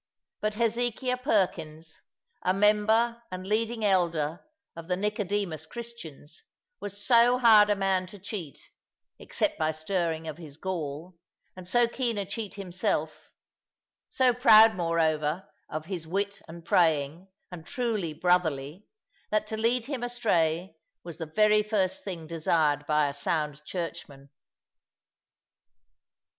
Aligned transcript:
But 0.41 0.55
Hezekiah 0.55 1.17
Perkins, 1.17 1.99
a 2.41 2.55
member 2.55 3.21
and 3.31 3.45
leading 3.45 3.85
elder 3.85 4.43
of 4.75 4.87
the 4.87 4.97
"Nicodemus 4.97 5.67
Christians," 5.67 6.41
was 6.79 7.05
so 7.05 7.37
hard 7.37 7.69
a 7.69 7.75
man 7.75 8.07
to 8.07 8.17
cheat 8.17 8.59
except 9.19 9.59
by 9.59 9.69
stirring 9.69 10.27
of 10.27 10.39
his 10.39 10.57
gall 10.57 11.19
and 11.55 11.67
so 11.67 11.87
keen 11.87 12.17
a 12.17 12.25
cheat 12.25 12.55
himself; 12.55 13.29
so 14.09 14.33
proud, 14.33 14.73
moreover, 14.73 15.47
of 15.69 15.85
his 15.85 16.07
wit 16.07 16.41
and 16.47 16.65
praying, 16.65 17.27
and 17.51 17.67
truly 17.67 18.11
brotherly, 18.11 18.87
that 19.29 19.45
to 19.45 19.55
lead 19.55 19.85
him 19.85 20.01
astray 20.01 20.77
was 21.03 21.19
the 21.19 21.27
very 21.27 21.61
first 21.61 22.03
thing 22.03 22.25
desired 22.25 22.87
by 22.87 23.07
a 23.07 23.13
sound 23.13 23.63
Churchman. 23.65 24.31